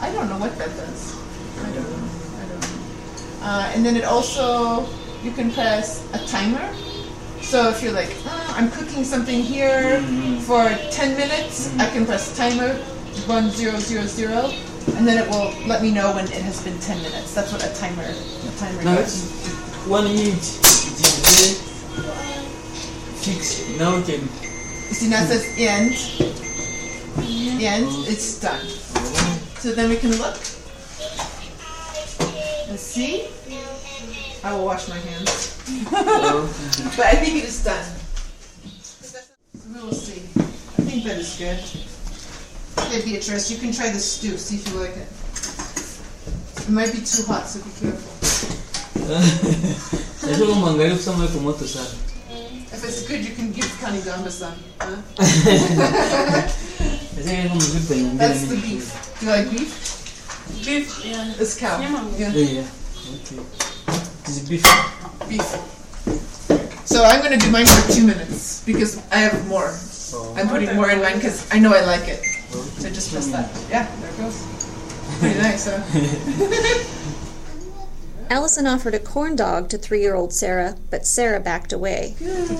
I 0.00 0.10
don't 0.12 0.28
know 0.28 0.38
what 0.38 0.56
that 0.58 0.68
does. 0.76 1.16
I 1.60 1.68
don't 1.72 1.84
know. 1.88 2.08
I 2.36 2.44
don't 2.48 2.60
know. 2.60 3.44
Uh, 3.44 3.72
and 3.76 3.84
then 3.84 3.96
it 3.96 4.04
also 4.04 4.88
you 5.22 5.32
can 5.32 5.52
press 5.52 6.04
a 6.12 6.18
timer. 6.26 6.64
So 7.42 7.68
if 7.70 7.82
you're 7.82 7.92
like, 7.92 8.14
"Ah, 8.26 8.56
I'm 8.56 8.70
cooking 8.70 9.04
something 9.04 9.42
here 9.42 10.00
for 10.46 10.62
10 10.92 11.16
minutes, 11.16 11.70
I 11.78 11.88
can 11.90 12.06
press 12.06 12.36
timer 12.36 12.74
one 13.26 13.50
zero 13.50 13.78
zero 13.78 14.06
zero, 14.06 14.52
and 14.96 15.06
then 15.06 15.18
it 15.18 15.28
will 15.28 15.52
let 15.66 15.82
me 15.82 15.90
know 15.90 16.12
when 16.14 16.26
it 16.26 16.42
has 16.42 16.62
been 16.62 16.78
10 16.78 17.02
minutes. 17.02 17.34
That's 17.34 17.50
what 17.52 17.64
a 17.64 17.72
timer 17.74 18.04
a 18.04 18.58
timer 18.58 18.82
Now 18.84 18.94
does. 18.96 19.24
it's 19.24 19.86
one 19.86 20.04
minute. 20.04 20.38
It 20.38 21.00
is 21.00 21.18
very 21.26 21.54
fixed. 23.24 23.68
Now 23.78 23.96
we 23.96 24.02
can. 24.04 24.20
You 24.88 24.94
see 24.94 25.08
now 25.08 25.22
it 25.22 25.28
says 25.28 25.44
end. 25.58 25.96
End. 27.62 27.88
It's 28.06 28.38
done. 28.40 28.64
So 29.58 29.72
then 29.72 29.90
we 29.90 29.96
can 29.96 30.10
look. 30.18 30.36
Let's 32.70 32.82
see. 32.82 33.26
I 34.42 34.54
will 34.54 34.64
wash 34.64 34.88
my 34.88 34.96
hands. 34.96 35.56
but 36.96 37.06
I 37.06 37.14
think 37.16 37.36
it 37.36 37.44
is 37.44 37.62
done. 37.62 37.84
We 39.74 39.82
will 39.82 39.92
see. 39.92 40.22
I 40.40 40.82
think 40.88 41.04
that 41.04 41.18
is 41.18 41.36
good. 41.36 41.60
Okay, 42.86 43.04
Beatrice, 43.04 43.50
you 43.50 43.58
can 43.58 43.72
try 43.72 43.90
the 43.90 43.98
stew, 43.98 44.36
see 44.38 44.56
if 44.56 44.68
you 44.68 44.80
like 44.80 44.96
it. 44.96 45.08
It 46.62 46.70
might 46.70 46.92
be 46.92 47.04
too 47.04 47.24
hot, 47.24 47.46
so 47.46 47.60
be 47.60 47.70
careful. 47.78 48.10
Eso 50.30 50.46
como 50.46 50.66
mangai 50.66 50.92
usamos 50.92 51.30
como 51.32 51.52
tu 51.52 51.66
sabes. 51.66 51.98
If 52.72 52.84
it's 52.84 53.06
good, 53.06 53.20
you 53.20 53.34
can 53.34 53.52
give 53.52 53.66
Kanigamba 53.80 54.30
some. 54.30 54.54
Huh? 54.80 55.02
Ese 57.18 57.28
es 57.28 57.48
como 57.48 57.60
súper 57.60 57.96
bien. 57.96 58.16
That's 58.16 58.46
the 58.48 58.56
beef. 58.56 59.18
Do 59.20 59.26
you 59.26 59.32
like 59.32 59.50
beef? 59.50 60.64
Beef, 60.64 61.04
yeah. 61.04 61.34
It's 61.38 61.58
cow. 61.58 61.78
Yeah. 61.80 62.08
Yeah. 62.16 62.32
Yeah, 62.32 62.62
yeah. 62.62 62.66
Okay. 64.30 64.38
It 64.38 64.42
is 64.42 64.48
beef. 64.48 64.62
beef. 65.28 66.86
So 66.86 67.04
I'm 67.04 67.22
gonna 67.22 67.36
do 67.36 67.50
mine 67.50 67.66
for 67.66 67.92
two 67.92 68.06
minutes 68.06 68.64
because 68.64 69.02
I 69.10 69.16
have 69.16 69.46
more. 69.48 69.74
Oh. 70.12 70.34
I'm 70.36 70.48
putting 70.48 70.74
more 70.76 70.90
in 70.90 71.00
mine 71.00 71.16
because 71.16 71.52
I 71.52 71.58
know 71.58 71.72
I 71.72 71.84
like 71.84 72.08
it. 72.08 72.24
So 72.78 72.88
just 72.90 73.12
press 73.12 73.28
that. 73.28 73.50
Yeah, 73.70 73.90
there 74.00 74.10
it 74.10 74.16
goes. 74.18 74.46
Pretty 75.18 75.38
nice, 75.38 75.68
huh? 75.68 75.82
Allison 78.30 78.66
offered 78.66 78.94
a 78.94 79.00
corn 79.00 79.34
dog 79.34 79.68
to 79.70 79.78
three 79.78 80.00
year 80.00 80.14
old 80.14 80.32
Sarah, 80.32 80.76
but 80.90 81.06
Sarah 81.06 81.40
backed 81.40 81.72
away. 81.72 82.14
Good. 82.18 82.50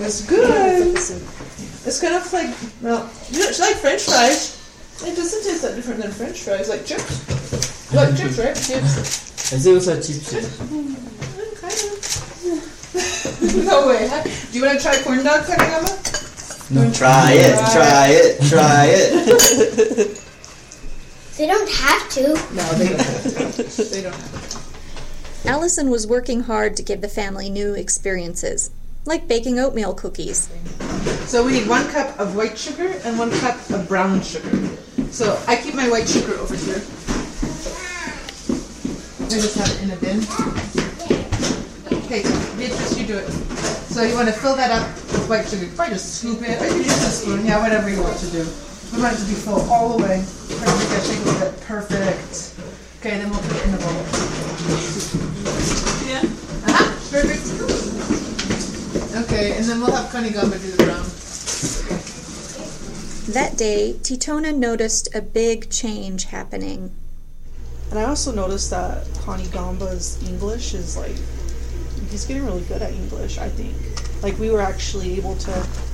It's 0.00 0.26
good. 0.26 0.96
It's 1.86 2.00
kind 2.00 2.14
of 2.14 2.32
like 2.32 2.54
well, 2.82 3.08
you 3.30 3.38
know, 3.38 3.48
it's 3.48 3.60
like 3.60 3.76
French 3.76 4.02
fries. 4.02 4.60
It 5.02 5.16
doesn't 5.16 5.42
taste 5.42 5.62
that 5.62 5.74
different 5.74 6.00
than 6.02 6.12
French 6.12 6.40
fries, 6.40 6.68
like 6.68 6.86
chips. 6.86 7.33
You 7.94 8.00
like 8.00 8.16
chips, 8.16 8.38
right? 8.38 8.56
Chips. 8.56 9.52
Ese 9.52 9.66
usa 9.66 9.94
chips. 10.02 10.30
Kind 11.60 11.78
of. 13.54 13.64
no 13.64 13.86
way. 13.86 14.08
huh? 14.08 14.24
Do 14.50 14.58
you 14.58 14.64
want 14.64 14.80
to 14.80 14.82
try 14.82 15.00
corn 15.04 15.22
dogs, 15.22 15.46
dog, 15.46 15.58
Kanagama? 15.58 16.98
Try 16.98 17.32
it, 17.34 17.54
try 17.72 18.08
it, 18.10 18.42
try 18.48 18.86
it. 18.88 20.20
They 21.36 21.46
don't 21.46 21.68
have 21.70 22.08
to. 22.10 22.22
No, 22.54 22.64
they 22.74 22.88
don't. 22.88 23.00
Have 23.00 23.54
to. 23.54 23.84
They 23.84 24.02
don't 24.02 24.12
have 24.12 24.50
to. 25.42 25.48
Allison 25.48 25.88
was 25.88 26.04
working 26.04 26.40
hard 26.40 26.76
to 26.76 26.82
give 26.82 27.00
the 27.00 27.08
family 27.08 27.48
new 27.48 27.74
experiences, 27.74 28.70
like 29.04 29.28
baking 29.28 29.60
oatmeal 29.60 29.94
cookies. 29.94 30.48
So 31.26 31.44
we 31.44 31.52
need 31.52 31.68
one 31.68 31.88
cup 31.90 32.18
of 32.18 32.34
white 32.34 32.58
sugar 32.58 32.88
and 33.04 33.18
one 33.20 33.30
cup 33.32 33.70
of 33.70 33.86
brown 33.86 34.20
sugar. 34.22 34.50
So 35.10 35.40
I 35.46 35.54
keep 35.56 35.74
my 35.74 35.88
white 35.88 36.08
sugar 36.08 36.34
over 36.34 36.56
here. 36.56 36.82
I 39.34 39.38
just 39.40 39.58
have 39.58 39.66
it 39.66 39.82
in 39.82 39.90
a 39.90 39.96
bin. 39.96 40.22
Okay, 42.04 42.22
Beatrice, 42.56 42.94
you 42.96 43.04
do 43.04 43.18
it. 43.18 43.28
So 43.90 44.02
you 44.04 44.14
want 44.14 44.28
to 44.28 44.32
fill 44.32 44.54
that 44.54 44.70
up 44.70 44.86
with 44.94 45.28
white 45.28 45.48
sugar. 45.48 45.66
Probably 45.74 45.94
just 45.94 46.20
scoop 46.20 46.40
it, 46.42 46.62
or 46.62 46.66
you 46.66 46.70
can 46.70 46.84
use 46.84 47.02
a 47.02 47.10
spoon. 47.10 47.44
Yeah, 47.44 47.60
whatever 47.60 47.90
you 47.90 48.00
want 48.00 48.16
to 48.18 48.30
do. 48.30 48.46
We 48.94 49.02
want 49.02 49.18
it 49.18 49.18
to 49.18 49.26
be 49.26 49.34
full 49.34 49.60
all 49.72 49.98
the 49.98 50.04
way. 50.04 50.22
Try 50.22 50.70
to 50.70 50.78
make 50.78 50.86
that 50.86 51.02
shake 51.02 51.18
a 51.18 51.24
little 51.24 51.50
bit. 51.50 51.60
Perfect. 51.62 52.54
Okay, 53.00 53.18
then 53.18 53.28
we'll 53.28 53.40
put 53.42 53.56
it 53.56 53.64
in 53.64 53.72
the 53.72 53.78
bowl. 53.82 54.06
Yeah. 56.06 56.22
Uh-huh, 56.70 56.94
perfect. 57.10 57.42
Okay, 59.26 59.58
and 59.58 59.64
then 59.64 59.80
we'll 59.80 59.90
have 59.90 60.14
Kanigamba 60.14 60.62
do 60.62 60.70
the 60.70 60.84
brown. 60.84 61.02
That 63.32 63.58
day, 63.58 63.96
Tetona 63.98 64.54
noticed 64.56 65.12
a 65.12 65.20
big 65.20 65.70
change 65.70 66.26
happening. 66.26 66.94
And 67.94 68.02
I 68.02 68.06
also 68.08 68.32
noticed 68.32 68.70
that 68.70 69.06
Kanigamba's 69.22 70.20
English 70.28 70.74
is 70.74 70.96
like 70.96 71.14
he's 72.10 72.24
getting 72.24 72.44
really 72.44 72.64
good 72.64 72.82
at 72.82 72.92
English, 72.92 73.38
I 73.38 73.48
think. 73.48 73.76
Like 74.20 74.36
we 74.36 74.50
were 74.50 74.60
actually 74.60 75.16
able 75.16 75.36
to 75.36 75.52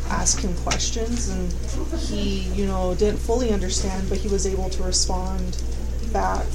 ask 0.09 0.41
him 0.41 0.57
questions 0.63 1.29
and 1.29 1.53
he, 2.01 2.49
you 2.55 2.65
know, 2.65 2.95
didn't 2.95 3.19
fully 3.19 3.53
understand, 3.53 4.09
but 4.09 4.17
he 4.17 4.29
was 4.29 4.47
able 4.47 4.71
to 4.71 4.83
respond 4.83 5.63
back, 6.11 6.47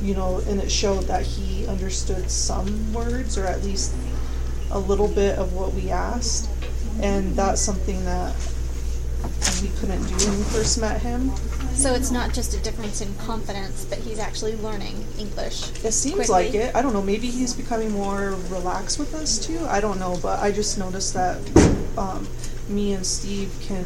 you 0.00 0.14
know, 0.14 0.40
and 0.46 0.62
it 0.62 0.72
showed 0.72 1.02
that 1.08 1.24
he 1.24 1.66
understood 1.66 2.30
some 2.30 2.94
words 2.94 3.36
or 3.36 3.44
at 3.44 3.62
least 3.62 3.94
a 4.70 4.78
little 4.78 5.08
bit 5.08 5.38
of 5.38 5.52
what 5.52 5.74
we 5.74 5.90
asked. 5.90 6.48
And 7.02 7.36
that's 7.36 7.60
something 7.60 8.02
that 8.06 8.34
we 9.62 9.68
couldn't 9.80 10.02
do 10.04 10.14
when 10.26 10.38
we 10.38 10.44
first 10.44 10.80
met 10.80 11.00
him. 11.02 11.34
So 11.74 11.94
it's 11.94 12.10
not 12.10 12.32
just 12.32 12.54
a 12.54 12.60
difference 12.60 13.00
in 13.00 13.14
confidence, 13.16 13.84
but 13.84 13.98
he's 13.98 14.18
actually 14.18 14.56
learning 14.56 15.04
English. 15.18 15.70
It 15.84 15.92
seems 15.92 16.16
quickly. 16.16 16.32
like 16.32 16.54
it. 16.54 16.74
I 16.74 16.82
don't 16.82 16.92
know. 16.92 17.02
Maybe 17.02 17.28
he's 17.28 17.54
becoming 17.54 17.90
more 17.90 18.36
relaxed 18.48 18.98
with 18.98 19.14
us 19.14 19.38
too. 19.38 19.58
I 19.68 19.80
don't 19.80 19.98
know, 19.98 20.18
but 20.22 20.40
I 20.40 20.50
just 20.52 20.78
noticed 20.78 21.14
that 21.14 21.38
um, 21.96 22.26
me 22.68 22.92
and 22.92 23.04
Steve 23.04 23.52
can 23.62 23.84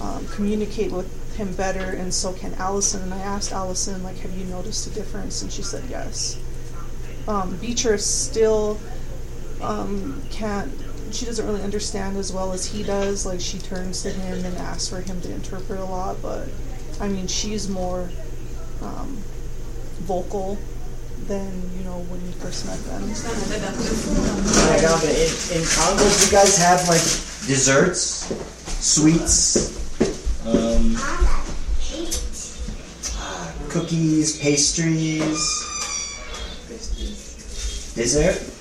um, 0.00 0.26
communicate 0.28 0.92
with 0.92 1.10
him 1.36 1.52
better, 1.54 1.90
and 1.96 2.12
so 2.12 2.32
can 2.32 2.54
Allison. 2.54 3.02
And 3.02 3.12
I 3.12 3.18
asked 3.18 3.52
Allison, 3.52 4.02
like, 4.02 4.16
have 4.18 4.36
you 4.36 4.44
noticed 4.44 4.86
a 4.86 4.90
difference? 4.90 5.42
And 5.42 5.52
she 5.52 5.62
said 5.62 5.84
yes. 5.90 6.40
Um, 7.28 7.56
Beatrice 7.56 8.06
still 8.06 8.78
um, 9.60 10.22
can't. 10.30 10.72
She 11.16 11.24
doesn't 11.24 11.46
really 11.46 11.62
understand 11.62 12.18
as 12.18 12.30
well 12.30 12.52
as 12.52 12.66
he 12.66 12.82
does. 12.82 13.24
Like 13.24 13.40
she 13.40 13.56
turns 13.56 14.02
to 14.02 14.10
him 14.10 14.44
and 14.44 14.54
asks 14.58 14.88
for 14.88 15.00
him 15.00 15.18
to 15.22 15.32
interpret 15.32 15.80
a 15.80 15.84
lot, 15.84 16.20
but 16.20 16.46
I 17.00 17.08
mean, 17.08 17.26
she's 17.26 17.70
more 17.70 18.10
um, 18.82 19.16
vocal 20.04 20.58
than 21.26 21.70
you 21.78 21.84
know 21.84 22.00
when 22.10 22.20
you 22.20 22.32
first 22.32 22.66
met 22.66 22.78
them. 22.84 23.00
Like, 24.68 24.84
um, 24.84 25.00
in, 25.08 25.56
in 25.56 25.64
Congo, 25.66 26.04
do 26.04 26.26
you 26.26 26.30
guys 26.30 26.58
have 26.58 26.86
like 26.86 27.00
desserts, 27.48 28.28
sweets, 28.84 29.72
um, 30.46 30.96
cookies, 33.70 34.38
pastries, 34.38 35.32
dessert? 37.94 38.52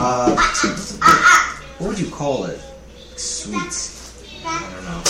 No. 0.00 0.06
Uh, 0.06 0.36
what 1.78 1.88
would 1.88 1.98
you 2.00 2.08
call 2.10 2.44
it? 2.44 2.58
Sweets. 3.16 4.24
I 4.46 4.58
don't 4.72 4.84
know. 4.84 5.02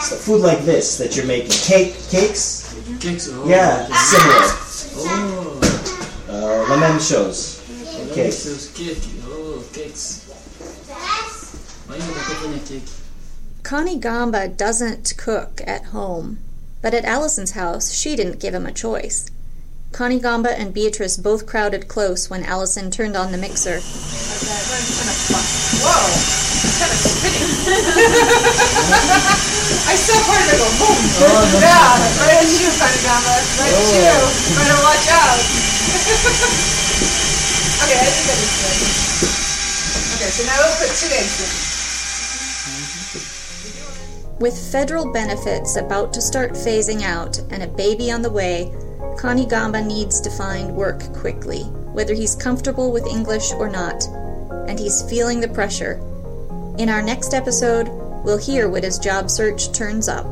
So 0.00 0.16
food 0.16 0.40
like 0.40 0.60
this 0.60 0.96
that 0.96 1.14
you're 1.14 1.26
making, 1.26 1.50
cake, 1.50 1.94
cakes. 2.08 2.74
Cakes. 3.00 3.28
Oh, 3.30 3.46
Yeah, 3.46 3.84
okay. 3.84 3.94
similar. 3.94 4.48
Oh. 4.96 5.60
Uh, 6.26 6.68
la 6.70 6.76
même 6.78 6.98
chose. 7.06 7.60
Cakes. 8.14 8.44
Cakes. 8.44 8.72
Cake. 8.72 8.98
Oh, 9.26 9.62
cakes. 9.74 10.24
You 11.90 11.98
not 11.98 12.56
a 12.56 12.66
cake? 12.66 12.82
Kanigamba 13.62 14.56
doesn't 14.56 15.12
cook 15.18 15.60
at 15.66 15.84
home, 15.86 16.38
but 16.80 16.94
at 16.94 17.04
Allison's 17.04 17.50
house, 17.52 17.92
she 17.92 18.16
didn't 18.16 18.40
give 18.40 18.54
him 18.54 18.64
a 18.66 18.72
choice. 18.72 19.30
Kanigamba 19.92 20.56
and 20.56 20.72
Beatrice 20.72 21.18
both 21.18 21.44
crowded 21.44 21.86
close 21.86 22.30
when 22.30 22.42
Allison 22.44 22.90
turned 22.90 23.14
on 23.14 23.30
the 23.30 23.36
mixer. 23.36 23.76
Whoa! 25.84 26.08
Kind 26.80 26.88
of 26.88 26.96
spinning. 26.96 27.44
I 29.84 29.92
saw 30.00 30.16
part 30.24 30.40
of 30.40 30.48
it 30.48 30.56
go 30.56 30.64
boom. 30.80 30.96
Oh, 30.96 31.44
yeah, 31.60 31.92
right 32.24 32.40
at 32.40 32.48
you, 32.48 32.72
Kanigama. 32.80 33.36
Right 33.60 33.68
oh. 33.68 33.84
at 33.84 34.00
you. 34.00 34.16
Better 34.56 34.80
watch 34.80 35.04
out. 35.12 35.36
okay, 37.84 38.00
I 38.00 38.08
think 38.08 38.32
that 38.32 38.40
is 38.40 38.52
good. 38.64 38.80
Okay, 40.16 40.32
so 40.32 40.40
now 40.48 40.56
we'll 40.56 40.72
put 40.80 40.88
two 40.96 41.12
in. 41.12 41.28
With 44.40 44.56
federal 44.72 45.12
benefits 45.12 45.76
about 45.76 46.14
to 46.14 46.22
start 46.22 46.52
phasing 46.52 47.02
out 47.02 47.38
and 47.50 47.62
a 47.62 47.66
baby 47.66 48.10
on 48.10 48.22
the 48.22 48.30
way, 48.30 48.72
Kanigamba 49.18 49.84
needs 49.84 50.20
to 50.20 50.30
find 50.30 50.74
work 50.74 51.02
quickly, 51.12 51.62
whether 51.92 52.14
he's 52.14 52.34
comfortable 52.34 52.90
with 52.90 53.06
English 53.06 53.52
or 53.52 53.68
not, 53.68 54.04
and 54.68 54.78
he's 54.78 55.02
feeling 55.02 55.40
the 55.40 55.48
pressure. 55.48 56.00
In 56.78 56.88
our 56.88 57.02
next 57.02 57.34
episode, 57.34 57.88
we'll 58.24 58.38
hear 58.38 58.68
what 58.68 58.84
his 58.84 58.98
job 58.98 59.30
search 59.30 59.72
turns 59.72 60.08
up. 60.08 60.26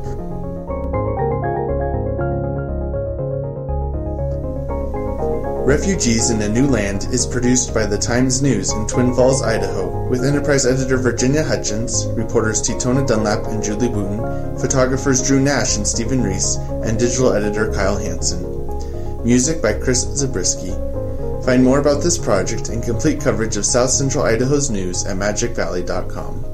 Refugees 5.71 6.31
in 6.31 6.41
a 6.41 6.49
New 6.49 6.67
Land 6.67 7.05
is 7.11 7.25
produced 7.25 7.73
by 7.73 7.85
the 7.85 7.97
Times 7.97 8.41
News 8.41 8.73
in 8.73 8.87
Twin 8.87 9.13
Falls, 9.13 9.41
Idaho, 9.41 10.05
with 10.09 10.25
Enterprise 10.25 10.65
editor 10.65 10.97
Virginia 10.97 11.43
Hutchins, 11.43 12.07
reporters 12.07 12.61
Tetona 12.61 13.07
Dunlap 13.07 13.45
and 13.45 13.63
Julie 13.63 13.87
Wooten, 13.87 14.59
photographers 14.59 15.25
Drew 15.25 15.39
Nash 15.39 15.77
and 15.77 15.87
Stephen 15.87 16.21
Reese, 16.21 16.57
and 16.83 16.99
digital 16.99 17.31
editor 17.31 17.71
Kyle 17.71 17.97
Hansen. 17.97 18.50
Music 19.23 19.61
by 19.61 19.73
Chris 19.73 20.01
Zabriskie. 20.15 20.73
Find 21.45 21.63
more 21.63 21.79
about 21.79 22.01
this 22.01 22.17
project 22.17 22.69
and 22.69 22.83
complete 22.83 23.21
coverage 23.21 23.55
of 23.55 23.65
South 23.65 23.91
Central 23.91 24.23
Idaho's 24.23 24.69
news 24.69 25.05
at 25.05 25.17
magicvalley.com. 25.17 26.50